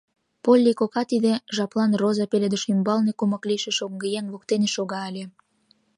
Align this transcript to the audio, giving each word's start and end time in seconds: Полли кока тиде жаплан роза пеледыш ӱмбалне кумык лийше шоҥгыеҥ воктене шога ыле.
Полли 0.43 0.71
кока 0.79 1.01
тиде 1.11 1.33
жаплан 1.55 1.91
роза 2.01 2.25
пеледыш 2.31 2.63
ӱмбалне 2.71 3.13
кумык 3.19 3.43
лийше 3.49 3.71
шоҥгыеҥ 3.77 4.25
воктене 4.33 4.67
шога 4.75 5.01
ыле. 5.09 5.25